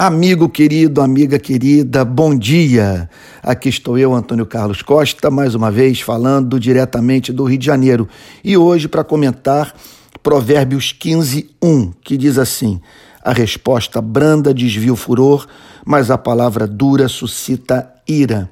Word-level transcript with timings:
Amigo 0.00 0.48
querido, 0.48 1.00
amiga 1.00 1.40
querida, 1.40 2.04
bom 2.04 2.32
dia. 2.32 3.10
Aqui 3.42 3.68
estou 3.68 3.98
eu, 3.98 4.14
Antônio 4.14 4.46
Carlos 4.46 4.80
Costa, 4.80 5.28
mais 5.28 5.56
uma 5.56 5.72
vez 5.72 6.00
falando 6.00 6.60
diretamente 6.60 7.32
do 7.32 7.42
Rio 7.42 7.58
de 7.58 7.66
Janeiro. 7.66 8.08
E 8.44 8.56
hoje 8.56 8.86
para 8.86 9.02
comentar 9.02 9.74
Provérbios 10.22 10.92
15, 10.92 11.50
1, 11.60 11.90
que 12.00 12.16
diz 12.16 12.38
assim: 12.38 12.80
A 13.24 13.32
resposta 13.32 14.00
branda 14.00 14.54
desvia 14.54 14.92
o 14.92 14.96
furor, 14.96 15.48
mas 15.84 16.12
a 16.12 16.16
palavra 16.16 16.64
dura 16.64 17.08
suscita 17.08 17.92
ira. 18.06 18.48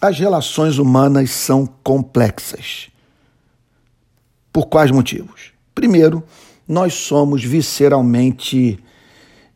As 0.00 0.18
relações 0.18 0.78
humanas 0.78 1.30
são 1.30 1.64
complexas. 1.84 2.88
Por 4.52 4.66
quais 4.66 4.90
motivos? 4.90 5.52
Primeiro, 5.76 6.24
nós 6.66 6.92
somos 6.94 7.44
visceralmente 7.44 8.80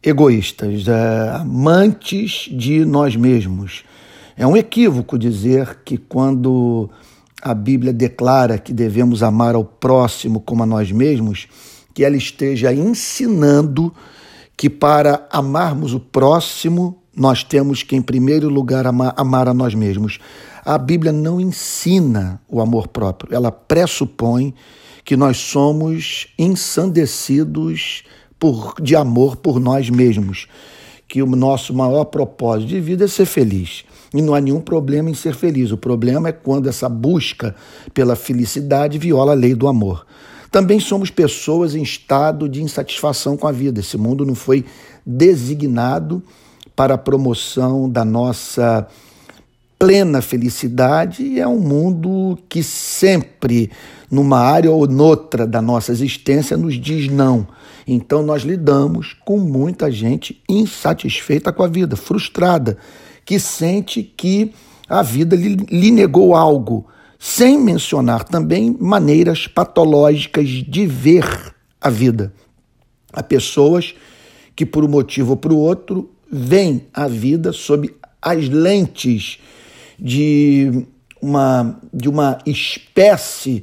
egoístas, 0.02 0.88
é, 0.88 1.30
amantes 1.36 2.48
de 2.50 2.84
nós 2.84 3.14
mesmos. 3.14 3.84
É 4.36 4.46
um 4.46 4.56
equívoco 4.56 5.18
dizer 5.18 5.78
que 5.84 5.96
quando 5.96 6.90
a 7.42 7.54
Bíblia 7.54 7.92
declara 7.92 8.58
que 8.58 8.72
devemos 8.72 9.22
amar 9.22 9.54
ao 9.54 9.64
próximo 9.64 10.40
como 10.40 10.62
a 10.62 10.66
nós 10.66 10.90
mesmos, 10.90 11.48
que 11.94 12.04
ela 12.04 12.16
esteja 12.16 12.72
ensinando 12.72 13.92
que 14.56 14.70
para 14.70 15.26
amarmos 15.30 15.92
o 15.92 16.00
próximo, 16.00 17.02
nós 17.14 17.42
temos 17.44 17.82
que, 17.82 17.96
em 17.96 18.02
primeiro 18.02 18.48
lugar, 18.48 18.86
amar, 18.86 19.12
amar 19.16 19.48
a 19.48 19.54
nós 19.54 19.74
mesmos. 19.74 20.18
A 20.64 20.78
Bíblia 20.78 21.12
não 21.12 21.40
ensina 21.40 22.40
o 22.48 22.60
amor 22.60 22.88
próprio, 22.88 23.34
ela 23.34 23.50
pressupõe 23.50 24.54
que 25.04 25.16
nós 25.16 25.36
somos 25.36 26.28
ensandecidos 26.38 28.04
por, 28.42 28.74
de 28.82 28.96
amor 28.96 29.36
por 29.36 29.60
nós 29.60 29.88
mesmos, 29.88 30.48
que 31.06 31.22
o 31.22 31.26
nosso 31.26 31.72
maior 31.72 32.06
propósito 32.06 32.70
de 32.70 32.80
vida 32.80 33.04
é 33.04 33.06
ser 33.06 33.24
feliz. 33.24 33.84
E 34.12 34.20
não 34.20 34.34
há 34.34 34.40
nenhum 34.40 34.60
problema 34.60 35.08
em 35.08 35.14
ser 35.14 35.36
feliz. 35.36 35.70
O 35.70 35.76
problema 35.76 36.30
é 36.30 36.32
quando 36.32 36.68
essa 36.68 36.88
busca 36.88 37.54
pela 37.94 38.16
felicidade 38.16 38.98
viola 38.98 39.30
a 39.30 39.36
lei 39.36 39.54
do 39.54 39.68
amor. 39.68 40.04
Também 40.50 40.80
somos 40.80 41.08
pessoas 41.08 41.76
em 41.76 41.84
estado 41.84 42.48
de 42.48 42.60
insatisfação 42.60 43.36
com 43.36 43.46
a 43.46 43.52
vida. 43.52 43.78
Esse 43.78 43.96
mundo 43.96 44.26
não 44.26 44.34
foi 44.34 44.64
designado 45.06 46.20
para 46.74 46.94
a 46.94 46.98
promoção 46.98 47.88
da 47.88 48.04
nossa 48.04 48.88
plena 49.82 50.22
felicidade 50.22 51.24
e 51.24 51.40
é 51.40 51.48
um 51.48 51.58
mundo 51.58 52.38
que 52.48 52.62
sempre, 52.62 53.68
numa 54.08 54.38
área 54.38 54.70
ou 54.70 54.86
noutra 54.86 55.44
da 55.44 55.60
nossa 55.60 55.90
existência, 55.90 56.56
nos 56.56 56.80
diz 56.80 57.10
não. 57.10 57.48
Então 57.84 58.22
nós 58.22 58.42
lidamos 58.42 59.12
com 59.24 59.38
muita 59.38 59.90
gente 59.90 60.40
insatisfeita 60.48 61.52
com 61.52 61.64
a 61.64 61.66
vida, 61.66 61.96
frustrada, 61.96 62.78
que 63.24 63.40
sente 63.40 64.04
que 64.04 64.54
a 64.88 65.02
vida 65.02 65.34
lhe, 65.34 65.56
lhe 65.68 65.90
negou 65.90 66.36
algo, 66.36 66.86
sem 67.18 67.58
mencionar 67.58 68.22
também 68.22 68.76
maneiras 68.78 69.48
patológicas 69.48 70.46
de 70.48 70.86
ver 70.86 71.26
a 71.80 71.90
vida. 71.90 72.32
Há 73.12 73.20
pessoas 73.20 73.96
que, 74.54 74.64
por 74.64 74.84
um 74.84 74.88
motivo 74.88 75.32
ou 75.32 75.36
por 75.36 75.52
outro, 75.52 76.08
veem 76.30 76.86
a 76.94 77.08
vida 77.08 77.52
sob 77.52 77.92
as 78.22 78.48
lentes 78.48 79.40
de 80.02 80.84
uma, 81.20 81.78
de 81.94 82.08
uma 82.08 82.38
espécie 82.44 83.62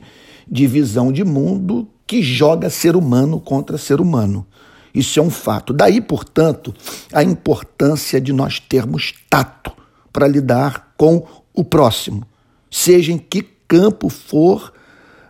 de 0.49 0.65
visão 0.65 1.11
de 1.11 1.25
mundo 1.25 1.85
que 2.07 2.23
joga 2.23 2.69
ser 2.69 2.95
humano 2.95 3.41
contra 3.41 3.77
ser 3.77 3.99
humano. 3.99 4.47
Isso 4.95 5.19
é 5.19 5.21
um 5.21 5.29
fato. 5.29 5.73
Daí, 5.73 5.99
portanto, 5.99 6.73
a 7.13 7.21
importância 7.21 8.19
de 8.21 8.31
nós 8.31 8.59
termos 8.59 9.13
tato 9.29 9.71
para 10.11 10.27
lidar 10.27 10.93
com 10.97 11.27
o 11.53 11.63
próximo, 11.63 12.25
seja 12.71 13.11
em 13.11 13.17
que 13.17 13.43
campo 13.67 14.09
for 14.09 14.73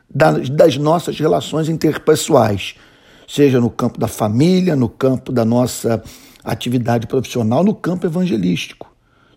das, 0.09 0.78
nossas 0.78 1.19
relações 1.19 1.68
interpessoais, 1.68 2.75
seja 3.28 3.59
no 3.59 3.69
campo 3.69 4.00
da 4.00 4.08
família, 4.08 4.75
no 4.75 4.88
campo 4.88 5.31
da 5.31 5.44
nossa 5.44 6.02
atividade 6.44 7.08
profissional, 7.08 7.64
no 7.64 7.75
campo 7.75 8.06
evangelístico. 8.06 8.90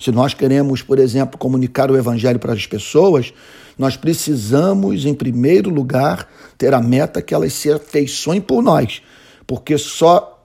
Se 0.02 0.10
nós 0.10 0.34
queremos, 0.34 0.82
por 0.82 0.98
exemplo, 0.98 1.38
comunicar 1.38 1.88
o 1.88 1.96
Evangelho 1.96 2.40
para 2.40 2.52
as 2.52 2.66
pessoas, 2.66 3.32
nós 3.78 3.96
precisamos, 3.96 5.04
em 5.04 5.14
primeiro 5.14 5.70
lugar, 5.70 6.28
ter 6.58 6.74
a 6.74 6.80
meta 6.80 7.22
que 7.22 7.32
elas 7.32 7.52
se 7.52 7.70
afeiçoem 7.70 8.40
por 8.40 8.64
nós, 8.64 9.00
porque 9.46 9.78
só 9.78 10.44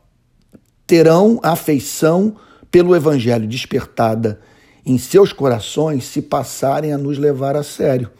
terão 0.86 1.40
afeição 1.42 2.36
pelo 2.70 2.96
Evangelho 2.96 3.48
despertada 3.48 4.40
em 4.86 5.00
seus 5.00 5.34
corações 5.34 6.06
se 6.06 6.22
passarem 6.22 6.94
a 6.94 6.98
nos 6.98 7.18
levar 7.18 7.56
a 7.56 7.64
sério. 7.64 8.12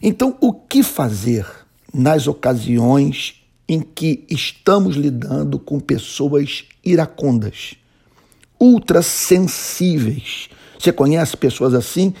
Então, 0.00 0.38
o 0.40 0.52
que 0.52 0.84
fazer 0.84 1.44
nas 1.92 2.28
ocasiões 2.28 3.42
em 3.68 3.80
que 3.80 4.24
estamos 4.30 4.94
lidando 4.94 5.58
com 5.58 5.80
pessoas 5.80 6.66
iracundas? 6.84 7.74
Ultrassensíveis. 8.60 10.50
Você 10.78 10.92
conhece 10.92 11.36
pessoas 11.36 11.74
assim 11.74 12.14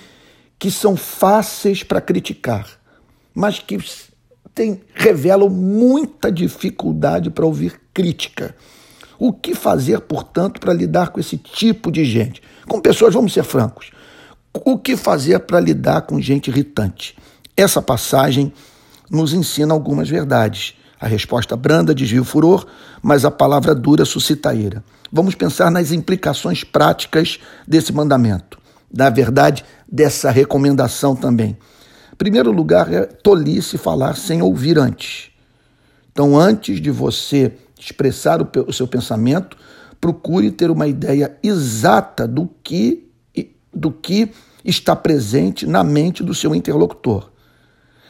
que 0.58 0.70
são 0.70 0.96
fáceis 0.96 1.82
para 1.82 2.00
criticar, 2.00 2.68
mas 3.34 3.58
que 3.58 3.78
tem, 4.54 4.80
revelam 4.94 5.48
muita 5.48 6.30
dificuldade 6.30 7.30
para 7.30 7.46
ouvir 7.46 7.80
crítica. 7.94 8.54
O 9.18 9.32
que 9.32 9.54
fazer, 9.54 10.00
portanto, 10.00 10.60
para 10.60 10.72
lidar 10.72 11.10
com 11.10 11.20
esse 11.20 11.36
tipo 11.36 11.90
de 11.90 12.04
gente? 12.04 12.42
Com 12.66 12.80
pessoas, 12.80 13.14
vamos 13.14 13.32
ser 13.32 13.44
francos, 13.44 13.90
o 14.52 14.78
que 14.78 14.96
fazer 14.96 15.40
para 15.40 15.60
lidar 15.60 16.02
com 16.02 16.20
gente 16.20 16.48
irritante? 16.50 17.16
Essa 17.56 17.80
passagem 17.80 18.52
nos 19.10 19.32
ensina 19.32 19.72
algumas 19.72 20.08
verdades. 20.08 20.74
A 21.00 21.06
resposta 21.06 21.56
branda 21.56 21.94
desvia 21.94 22.20
o 22.20 22.24
furor, 22.24 22.66
mas 23.02 23.24
a 23.24 23.30
palavra 23.30 23.74
dura 23.74 24.04
suscita 24.04 24.54
ira. 24.54 24.84
Vamos 25.12 25.34
pensar 25.34 25.70
nas 25.70 25.90
implicações 25.90 26.62
práticas 26.62 27.40
desse 27.66 27.92
mandamento, 27.92 28.58
na 28.94 29.10
verdade, 29.10 29.64
dessa 29.90 30.30
recomendação 30.30 31.16
também. 31.16 31.56
Em 32.12 32.16
primeiro 32.16 32.52
lugar, 32.52 32.92
é 32.92 33.06
tolice 33.06 33.76
falar 33.76 34.16
sem 34.16 34.40
ouvir 34.40 34.78
antes. 34.78 35.30
Então, 36.12 36.38
antes 36.38 36.80
de 36.80 36.90
você 36.90 37.52
expressar 37.78 38.40
o 38.42 38.72
seu 38.72 38.86
pensamento, 38.86 39.56
procure 40.00 40.50
ter 40.50 40.70
uma 40.70 40.86
ideia 40.86 41.36
exata 41.42 42.28
do 42.28 42.48
que, 42.62 43.08
do 43.72 43.90
que 43.90 44.30
está 44.64 44.94
presente 44.94 45.66
na 45.66 45.82
mente 45.82 46.22
do 46.22 46.34
seu 46.34 46.54
interlocutor. 46.54 47.30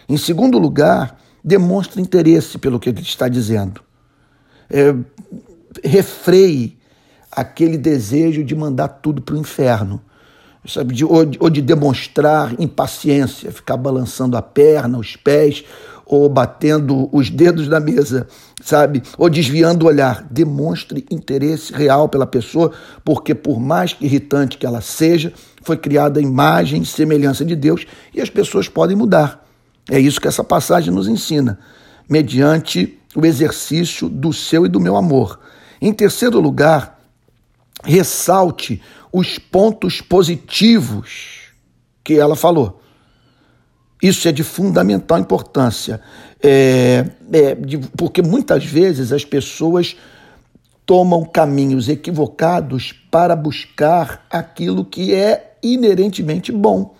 Em 0.09 0.17
segundo 0.17 0.59
lugar, 0.59 1.19
demonstre 1.43 2.03
interesse 2.03 2.59
pelo 2.59 2.81
que 2.81 2.89
ele 2.89 3.01
está 3.01 3.29
dizendo. 3.29 3.81
É, 4.69 4.95
refreie 5.85 6.80
aquele 7.31 7.79
desejo 7.79 8.43
de 8.43 8.55
mandar 8.55 8.89
tudo 8.89 9.23
para 9.23 9.35
o 9.35 9.39
inferno, 9.39 10.01
sabe? 10.67 10.95
De, 10.95 11.05
ou, 11.05 11.31
ou 11.39 11.51
de 11.51 11.63
demonstrar 11.63 12.55
impaciência, 12.61 13.53
ficar 13.53 13.77
balançando 13.77 14.37
a 14.37 14.43
perna, 14.43 14.99
os 14.99 15.17
pés, 15.17 15.65
ou 16.11 16.29
batendo 16.29 17.09
os 17.13 17.31
dedos 17.31 17.69
na 17.69 17.79
mesa, 17.79 18.27
sabe? 18.61 19.01
Ou 19.17 19.31
desviando 19.31 19.85
o 19.85 19.89
olhar. 19.89 20.27
Demonstre 20.29 21.07
interesse 21.09 21.73
real 21.73 22.09
pela 22.09 22.27
pessoa, 22.27 22.73
porque 23.05 23.33
por 23.33 23.61
mais 23.61 23.97
irritante 24.01 24.59
que 24.59 24.67
ela 24.67 24.81
seja, 24.81 25.33
foi 25.63 25.77
criada 25.77 26.19
a 26.19 26.23
imagem 26.23 26.83
e 26.83 26.87
semelhança 26.87 27.45
de 27.45 27.55
Deus 27.55 27.87
e 28.13 28.21
as 28.21 28.29
pessoas 28.29 28.69
podem 28.69 28.97
mudar. 28.97 29.47
É 29.89 30.01
isso 30.01 30.21
que 30.21 30.27
essa 30.27 30.43
passagem 30.43 30.93
nos 30.93 31.07
ensina, 31.07 31.61
mediante 32.09 32.99
o 33.15 33.25
exercício 33.25 34.09
do 34.09 34.33
seu 34.33 34.67
e 34.67 34.69
do 34.69 34.81
meu 34.81 34.97
amor. 34.97 35.39
Em 35.81 35.93
terceiro 35.93 36.41
lugar, 36.41 37.00
ressalte 37.85 38.81
os 39.13 39.39
pontos 39.39 40.01
positivos 40.01 41.53
que 42.05 42.19
ela 42.19 42.37
falou. 42.37 42.81
Isso 44.03 44.27
é 44.29 44.33
de 44.33 44.43
fundamental 44.43 45.19
importância, 45.19 46.01
é, 46.43 47.05
é, 47.33 47.55
de, 47.55 47.79
porque 47.97 48.23
muitas 48.23 48.65
vezes 48.65 49.13
as 49.13 49.25
pessoas 49.25 49.97
tomam 50.87 51.25
caminhos 51.25 51.89
equivocados 51.89 52.93
para 53.11 53.37
buscar 53.37 54.27
aquilo 54.31 54.85
que 54.85 55.15
é 55.15 55.57
inerentemente 55.63 56.51
bom. 56.51 56.95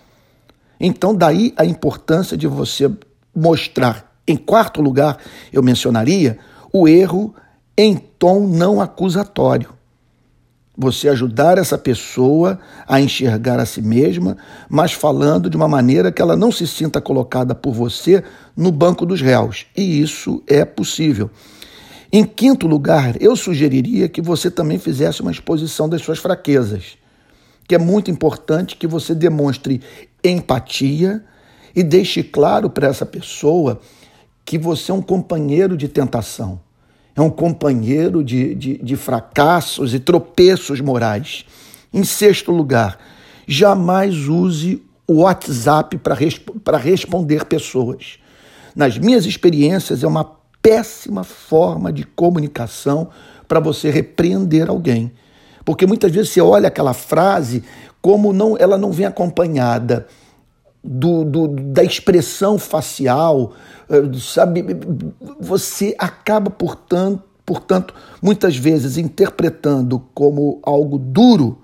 Então, 0.79 1.15
daí 1.15 1.53
a 1.57 1.65
importância 1.65 2.37
de 2.37 2.47
você 2.47 2.89
mostrar. 3.35 4.11
Em 4.27 4.37
quarto 4.37 4.81
lugar, 4.81 5.17
eu 5.51 5.63
mencionaria 5.63 6.37
o 6.71 6.87
erro 6.87 7.35
em 7.77 7.95
tom 7.97 8.47
não 8.47 8.79
acusatório. 8.79 9.80
Você 10.81 11.09
ajudar 11.09 11.59
essa 11.59 11.77
pessoa 11.77 12.59
a 12.87 12.99
enxergar 12.99 13.59
a 13.59 13.67
si 13.67 13.83
mesma, 13.83 14.35
mas 14.67 14.93
falando 14.93 15.47
de 15.47 15.55
uma 15.55 15.67
maneira 15.67 16.11
que 16.11 16.19
ela 16.19 16.35
não 16.35 16.51
se 16.51 16.65
sinta 16.65 16.99
colocada 16.99 17.53
por 17.53 17.71
você 17.71 18.23
no 18.57 18.71
banco 18.71 19.05
dos 19.05 19.21
réus. 19.21 19.67
E 19.77 20.01
isso 20.01 20.41
é 20.47 20.65
possível. 20.65 21.29
Em 22.11 22.23
quinto 22.23 22.65
lugar, 22.65 23.21
eu 23.21 23.35
sugeriria 23.35 24.09
que 24.09 24.23
você 24.23 24.49
também 24.49 24.79
fizesse 24.79 25.21
uma 25.21 25.29
exposição 25.29 25.87
das 25.87 26.01
suas 26.01 26.17
fraquezas, 26.17 26.97
que 27.67 27.75
é 27.75 27.77
muito 27.77 28.09
importante 28.09 28.75
que 28.75 28.87
você 28.87 29.13
demonstre 29.13 29.81
empatia 30.23 31.23
e 31.75 31.83
deixe 31.83 32.23
claro 32.23 32.71
para 32.71 32.87
essa 32.87 33.05
pessoa 33.05 33.79
que 34.43 34.57
você 34.57 34.91
é 34.91 34.95
um 34.95 35.01
companheiro 35.01 35.77
de 35.77 35.87
tentação, 35.87 36.59
é 37.15 37.21
um 37.21 37.29
companheiro 37.29 38.23
de, 38.23 38.55
de, 38.55 38.77
de 38.77 38.95
fracassos 38.95 39.93
e 39.93 39.99
tropeços 39.99 40.79
morais. 40.79 41.45
Em 41.93 42.03
sexto 42.03 42.51
lugar, 42.51 42.97
jamais 43.47 44.27
use 44.27 44.81
o 45.07 45.21
WhatsApp 45.21 45.97
para 45.97 46.15
resp 46.15 46.49
responder 46.81 47.45
pessoas. 47.45 48.17
Nas 48.75 48.97
minhas 48.97 49.25
experiências, 49.25 50.03
é 50.03 50.07
uma 50.07 50.31
péssima 50.61 51.23
forma 51.23 51.91
de 51.91 52.05
comunicação 52.05 53.09
para 53.47 53.59
você 53.59 53.89
repreender 53.89 54.69
alguém. 54.69 55.11
Porque 55.65 55.85
muitas 55.85 56.11
vezes 56.11 56.29
você 56.29 56.41
olha 56.41 56.69
aquela 56.69 56.93
frase 56.93 57.63
como 58.01 58.31
não, 58.31 58.55
ela 58.57 58.77
não 58.77 58.91
vem 58.91 59.05
acompanhada 59.05 60.07
do, 60.83 61.23
do, 61.23 61.47
da 61.47 61.83
expressão 61.83 62.57
facial, 62.57 63.53
eh, 63.89 64.01
sabe? 64.19 64.63
Você 65.39 65.95
acaba, 65.97 66.49
portanto, 66.49 67.23
portanto, 67.45 67.93
muitas 68.21 68.55
vezes 68.55 68.97
interpretando 68.97 69.99
como 70.13 70.59
algo 70.63 70.97
duro 70.97 71.61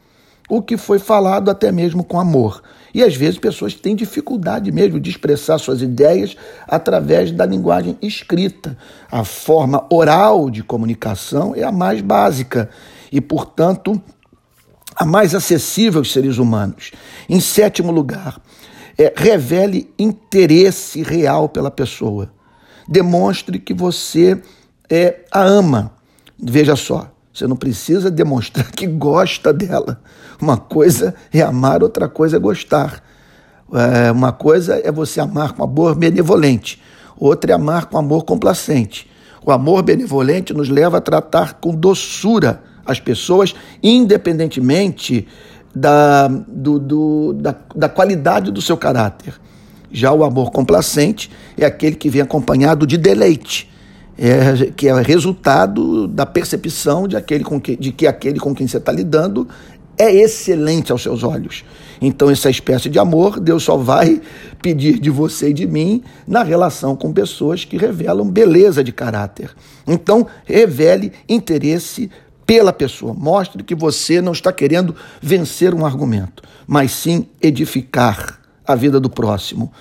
o 0.49 0.61
que 0.61 0.77
foi 0.77 0.97
falado 0.97 1.49
até 1.49 1.71
mesmo 1.71 2.03
com 2.03 2.19
amor. 2.19 2.61
E 2.93 3.03
às 3.03 3.15
vezes 3.15 3.37
pessoas 3.37 3.73
têm 3.73 3.95
dificuldade 3.95 4.71
mesmo 4.71 4.99
de 4.99 5.09
expressar 5.09 5.57
suas 5.57 5.81
ideias 5.81 6.35
através 6.67 7.31
da 7.31 7.45
linguagem 7.45 7.97
escrita. 8.01 8.77
A 9.11 9.23
forma 9.23 9.85
oral 9.91 10.49
de 10.49 10.63
comunicação 10.63 11.53
é 11.55 11.63
a 11.63 11.71
mais 11.71 12.01
básica 12.01 12.69
e, 13.11 13.19
portanto, 13.19 14.01
a 14.95 15.05
mais 15.05 15.35
acessível 15.35 15.99
aos 15.99 16.11
seres 16.11 16.37
humanos. 16.37 16.91
Em 17.29 17.39
sétimo 17.39 17.91
lugar, 17.91 18.41
é, 18.97 19.13
revele 19.15 19.89
interesse 19.97 21.03
real 21.03 21.47
pela 21.47 21.69
pessoa. 21.69 22.31
Demonstre 22.87 23.59
que 23.59 23.73
você 23.73 24.41
é, 24.89 25.19
a 25.31 25.43
ama. 25.43 25.91
Veja 26.39 26.75
só, 26.75 27.11
você 27.33 27.45
não 27.45 27.55
precisa 27.55 28.09
demonstrar 28.09 28.71
que 28.73 28.87
gosta 28.87 29.53
dela. 29.53 30.01
Uma 30.41 30.57
coisa 30.57 31.13
é 31.31 31.41
amar, 31.41 31.83
outra 31.83 32.07
coisa 32.07 32.37
é 32.37 32.39
gostar. 32.39 33.03
É, 33.73 34.11
uma 34.11 34.31
coisa 34.31 34.81
é 34.83 34.91
você 34.91 35.19
amar 35.19 35.53
com 35.53 35.63
amor 35.63 35.93
benevolente, 35.93 36.81
outra 37.17 37.51
é 37.51 37.55
amar 37.55 37.87
com 37.87 37.97
amor 37.97 38.23
complacente. 38.23 39.09
O 39.45 39.51
amor 39.51 39.83
benevolente 39.83 40.53
nos 40.53 40.69
leva 40.69 40.97
a 40.97 41.01
tratar 41.01 41.55
com 41.55 41.73
doçura 41.73 42.63
as 42.85 42.99
pessoas, 42.99 43.53
independentemente 43.83 45.27
da, 45.73 46.27
do, 46.27 46.79
do, 46.79 47.33
da, 47.33 47.55
da 47.75 47.89
qualidade 47.89 48.51
do 48.51 48.61
seu 48.61 48.77
caráter. 48.77 49.33
Já 49.91 50.11
o 50.11 50.23
amor 50.23 50.51
complacente 50.51 51.31
é 51.57 51.65
aquele 51.65 51.95
que 51.95 52.09
vem 52.09 52.21
acompanhado 52.21 52.85
de 52.85 52.97
deleite 52.97 53.69
é, 54.17 54.71
que 54.75 54.87
é 54.87 55.01
resultado 55.01 56.07
da 56.07 56.25
percepção 56.25 57.07
de, 57.07 57.15
aquele 57.15 57.43
com 57.43 57.61
que, 57.61 57.75
de 57.75 57.91
que 57.91 58.07
aquele 58.07 58.39
com 58.39 58.53
quem 58.53 58.67
você 58.67 58.77
está 58.77 58.91
lidando 58.91 59.47
é 59.97 60.13
excelente 60.13 60.91
aos 60.91 61.01
seus 61.01 61.23
olhos. 61.23 61.63
Então, 61.99 62.29
essa 62.29 62.49
espécie 62.49 62.87
de 62.87 62.99
amor, 62.99 63.39
Deus 63.39 63.63
só 63.63 63.75
vai 63.75 64.21
pedir 64.61 64.99
de 64.99 65.09
você 65.09 65.49
e 65.49 65.53
de 65.53 65.65
mim 65.65 66.03
na 66.27 66.43
relação 66.43 66.95
com 66.95 67.11
pessoas 67.11 67.65
que 67.65 67.77
revelam 67.77 68.29
beleza 68.29 68.83
de 68.83 68.91
caráter. 68.91 69.49
Então, 69.87 70.27
revele 70.45 71.11
interesse 71.27 72.11
pela 72.47 72.71
pessoa. 72.71 73.13
Mostre 73.13 73.61
que 73.61 73.75
você 73.75 74.21
não 74.21 74.31
está 74.31 74.53
querendo 74.53 74.95
vencer 75.21 75.75
um 75.75 75.85
argumento, 75.85 76.41
mas 76.65 76.93
sim 76.93 77.27
edificar 77.41 78.39
a 78.65 78.73
vida 78.73 78.99
do 78.99 79.09
próximo. 79.09 79.71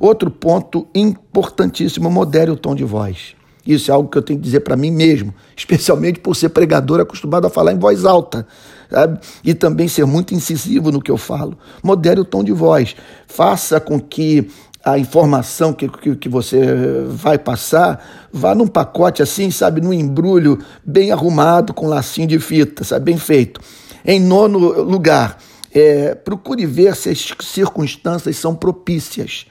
Outro 0.00 0.30
ponto 0.30 0.88
importantíssimo: 0.92 2.10
modere 2.10 2.50
o 2.50 2.56
tom 2.56 2.74
de 2.74 2.84
voz. 2.84 3.36
Isso 3.64 3.90
é 3.90 3.94
algo 3.94 4.08
que 4.08 4.18
eu 4.18 4.22
tenho 4.22 4.38
que 4.38 4.44
dizer 4.44 4.60
para 4.60 4.76
mim 4.76 4.90
mesmo, 4.90 5.32
especialmente 5.56 6.18
por 6.18 6.34
ser 6.34 6.50
pregador 6.50 7.00
acostumado 7.00 7.46
a 7.46 7.50
falar 7.50 7.72
em 7.72 7.78
voz 7.78 8.04
alta. 8.04 8.46
Sabe? 8.90 9.18
E 9.42 9.52
também 9.52 9.88
ser 9.88 10.04
muito 10.04 10.32
incisivo 10.32 10.92
no 10.92 11.00
que 11.00 11.10
eu 11.10 11.16
falo. 11.16 11.58
Modere 11.82 12.20
o 12.20 12.24
tom 12.24 12.44
de 12.44 12.52
voz. 12.52 12.94
Faça 13.26 13.80
com 13.80 13.98
que 13.98 14.48
a 14.86 14.96
informação 14.96 15.72
que, 15.72 15.88
que, 15.88 16.14
que, 16.14 16.28
você 16.28 16.60
vai 17.08 17.36
passar 17.36 18.28
vá 18.32 18.54
num 18.54 18.68
pacote 18.68 19.20
assim, 19.20 19.50
sabe, 19.50 19.80
num 19.80 19.92
embrulho 19.92 20.60
bem 20.84 21.10
arrumado, 21.10 21.74
com 21.74 21.88
lacinho 21.88 22.28
de 22.28 22.38
fita, 22.38 22.84
sabe, 22.84 23.06
bem 23.06 23.18
feito. 23.18 23.60
Em 24.04 24.20
nono 24.20 24.58
lugar, 24.84 25.38
é, 25.74 26.14
procure 26.14 26.64
ver 26.66 26.94
se 26.94 27.10
as 27.10 27.34
circunstâncias 27.40 28.36
são 28.36 28.54
propícias 28.54 29.46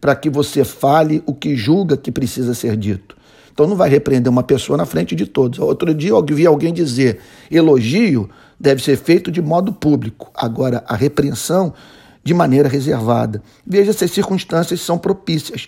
para 0.00 0.16
que 0.16 0.28
você 0.28 0.64
fale 0.64 1.22
o 1.24 1.32
que 1.32 1.54
julga 1.54 1.96
que 1.96 2.10
precisa 2.10 2.52
ser 2.52 2.76
dito. 2.76 3.16
Então 3.52 3.68
não 3.68 3.76
vai 3.76 3.88
repreender 3.88 4.28
uma 4.32 4.42
pessoa 4.42 4.76
na 4.76 4.86
frente 4.86 5.14
de 5.14 5.24
todos. 5.24 5.60
Outro 5.60 5.94
dia 5.94 6.10
eu 6.10 6.24
vi 6.26 6.46
alguém 6.46 6.74
dizer: 6.74 7.20
elogio 7.48 8.28
deve 8.58 8.82
ser 8.82 8.96
feito 8.96 9.30
de 9.30 9.40
modo 9.40 9.72
público. 9.72 10.32
Agora, 10.34 10.82
a 10.88 10.96
repreensão 10.96 11.72
de 12.22 12.34
maneira 12.34 12.68
reservada. 12.68 13.42
Veja 13.66 13.92
se 13.92 14.04
as 14.04 14.10
circunstâncias 14.10 14.80
são 14.80 14.98
propícias. 14.98 15.66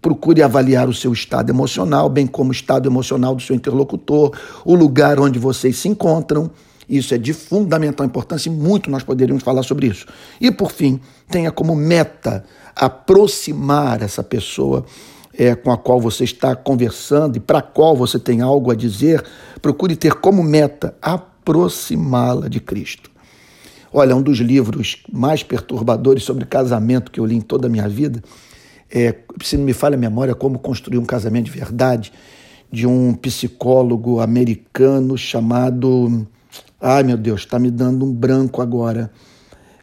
Procure 0.00 0.42
avaliar 0.42 0.88
o 0.88 0.94
seu 0.94 1.12
estado 1.12 1.50
emocional, 1.50 2.08
bem 2.08 2.26
como 2.26 2.50
o 2.50 2.52
estado 2.52 2.88
emocional 2.88 3.34
do 3.34 3.42
seu 3.42 3.56
interlocutor, 3.56 4.36
o 4.64 4.74
lugar 4.74 5.18
onde 5.18 5.38
vocês 5.38 5.76
se 5.76 5.88
encontram. 5.88 6.50
Isso 6.88 7.14
é 7.14 7.18
de 7.18 7.32
fundamental 7.32 8.06
importância 8.06 8.48
e 8.48 8.52
muito 8.52 8.90
nós 8.90 9.02
poderíamos 9.02 9.42
falar 9.42 9.62
sobre 9.62 9.88
isso. 9.88 10.06
E, 10.40 10.50
por 10.50 10.70
fim, 10.70 11.00
tenha 11.28 11.50
como 11.50 11.74
meta 11.74 12.44
aproximar 12.74 14.00
essa 14.02 14.22
pessoa 14.22 14.86
é, 15.34 15.54
com 15.54 15.70
a 15.70 15.76
qual 15.76 16.00
você 16.00 16.24
está 16.24 16.56
conversando 16.56 17.36
e 17.36 17.40
para 17.40 17.58
a 17.58 17.62
qual 17.62 17.96
você 17.96 18.18
tem 18.18 18.40
algo 18.40 18.70
a 18.70 18.74
dizer, 18.74 19.22
procure 19.60 19.96
ter 19.96 20.14
como 20.14 20.42
meta 20.42 20.94
aproximá-la 21.02 22.48
de 22.48 22.60
Cristo. 22.60 23.10
Olha, 23.92 24.14
um 24.14 24.22
dos 24.22 24.38
livros 24.38 25.02
mais 25.10 25.42
perturbadores 25.42 26.22
sobre 26.22 26.44
casamento 26.44 27.10
que 27.10 27.20
eu 27.20 27.24
li 27.24 27.36
em 27.36 27.40
toda 27.40 27.66
a 27.66 27.70
minha 27.70 27.88
vida, 27.88 28.22
é, 28.90 29.14
se 29.42 29.56
não 29.56 29.64
me 29.64 29.72
falha 29.72 29.94
a 29.94 29.98
memória, 29.98 30.34
Como 30.34 30.58
Construir 30.58 30.98
um 30.98 31.04
Casamento 31.04 31.46
de 31.46 31.50
Verdade, 31.50 32.12
de 32.70 32.86
um 32.86 33.14
psicólogo 33.14 34.20
americano 34.20 35.16
chamado. 35.16 36.26
Ai 36.80 37.02
meu 37.02 37.16
Deus, 37.16 37.40
está 37.40 37.58
me 37.58 37.70
dando 37.70 38.04
um 38.04 38.12
branco 38.12 38.62
agora. 38.62 39.10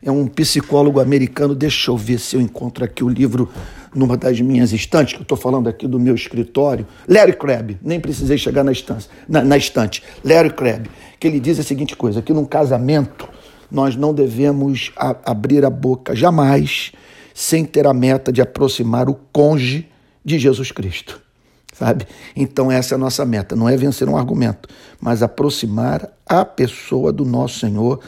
É 0.02 0.12
um 0.12 0.28
psicólogo 0.28 1.00
americano, 1.00 1.56
deixa 1.56 1.90
eu 1.90 1.98
ver 1.98 2.20
se 2.20 2.36
eu 2.36 2.42
encontro 2.42 2.86
aqui 2.86 3.04
o 3.04 3.10
livro 3.10 3.50
numa 3.94 4.16
das 4.16 4.40
minhas 4.40 4.72
estantes, 4.72 5.14
que 5.14 5.20
eu 5.20 5.24
estou 5.24 5.38
falando 5.38 5.68
aqui 5.68 5.88
do 5.88 6.00
meu 6.00 6.14
escritório, 6.14 6.86
Larry 7.08 7.34
Crabb, 7.34 7.78
nem 7.82 8.00
precisei 8.00 8.38
chegar 8.38 8.64
na, 8.64 8.72
estância, 8.72 9.10
na, 9.28 9.42
na 9.42 9.58
estante, 9.58 10.04
Larry 10.24 10.52
Crabb, 10.52 10.90
que 11.20 11.28
ele 11.28 11.40
diz 11.40 11.60
a 11.60 11.64
seguinte 11.64 11.96
coisa, 11.96 12.22
que 12.22 12.34
num 12.34 12.46
casamento 12.46 13.28
nós 13.70 13.96
não 13.96 14.14
devemos 14.14 14.92
a, 14.96 15.16
abrir 15.26 15.66
a 15.66 15.70
boca 15.70 16.16
jamais 16.16 16.92
sem 17.34 17.66
ter 17.66 17.86
a 17.86 17.94
meta 17.94 18.32
de 18.32 18.42
aproximar 18.42 19.10
o 19.10 19.16
cônjuge 19.32 19.90
de 20.24 20.40
Jesus 20.40 20.72
Cristo, 20.72 21.22
sabe? 21.74 22.08
Então 22.36 22.72
essa 22.72 22.94
é 22.94 22.96
a 22.96 23.00
nossa 23.00 23.26
meta, 23.26 23.56
não 23.56 23.68
é 23.68 23.76
vencer 23.76 24.08
um 24.08 24.18
argumento, 24.18 24.70
mas 25.02 25.22
aproximar 25.22 26.10
a 26.26 26.46
pessoa 26.46 27.12
do 27.12 27.26
nosso 27.26 27.60
Senhor 27.60 28.00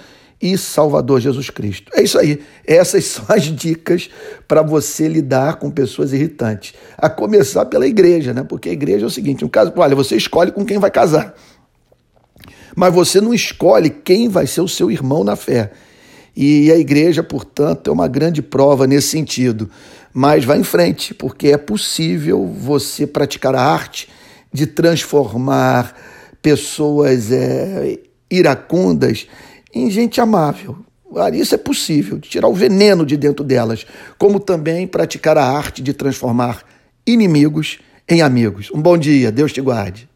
e 0.42 0.58
Salvador 0.58 1.20
Jesus 1.20 1.50
Cristo. 1.50 1.92
É 1.96 2.02
isso 2.02 2.18
aí. 2.18 2.42
Essas 2.66 3.06
são 3.06 3.26
as 3.30 3.44
dicas 3.44 4.10
para 4.48 4.62
você 4.62 5.08
lidar 5.08 5.56
com 5.56 5.70
pessoas 5.70 6.14
irritantes. 6.14 6.74
A 6.98 7.10
começar 7.10 7.66
pela 7.66 7.88
igreja, 7.88 8.34
né? 8.34 8.44
Porque 8.44 8.70
a 8.70 8.74
igreja 8.74 9.06
é 9.06 9.08
o 9.08 9.12
seguinte: 9.12 9.44
um 9.44 9.50
caso, 9.50 9.74
olha, 9.76 9.96
você 9.96 10.16
escolhe 10.16 10.52
com 10.52 10.66
quem 10.66 10.78
vai 10.78 10.92
casar. 10.92 11.36
Mas 12.78 12.94
você 12.94 13.20
não 13.20 13.34
escolhe 13.34 13.90
quem 13.90 14.30
vai 14.30 14.46
ser 14.46 14.62
o 14.62 14.68
seu 14.68 14.92
irmão 14.92 15.24
na 15.24 15.36
fé. 15.36 15.72
E 16.36 16.72
a 16.72 16.78
igreja, 16.78 17.24
portanto, 17.24 17.90
é 17.90 17.92
uma 17.92 18.08
grande 18.08 18.40
prova 18.40 18.86
nesse 18.86 19.08
sentido. 19.08 19.68
Mas 20.14 20.46
vá 20.46 20.56
em 20.56 20.64
frente, 20.64 21.12
porque 21.12 21.48
é 21.48 21.58
possível 21.58 22.46
você 22.46 23.08
praticar 23.08 23.56
a 23.56 23.64
arte 23.64 24.08
de 24.54 24.68
transformar 24.68 25.96
pessoas 26.40 27.32
é, 27.32 27.98
iracundas 28.30 29.26
em 29.74 29.90
gente 29.90 30.22
amável. 30.22 30.78
Isso 31.34 31.56
é 31.56 31.58
possível, 31.58 32.20
tirar 32.20 32.48
o 32.48 32.54
veneno 32.54 33.08
de 33.08 33.18
dentro 33.18 33.44
delas, 33.44 33.88
como 34.20 34.40
também 34.40 34.86
praticar 34.86 35.36
a 35.36 35.44
arte 35.44 35.82
de 35.82 35.94
transformar 35.94 36.62
inimigos 37.08 37.80
em 38.08 38.22
amigos. 38.22 38.70
Um 38.72 38.80
bom 38.80 39.00
dia, 39.00 39.32
Deus 39.32 39.52
te 39.52 39.62
guarde. 39.62 40.08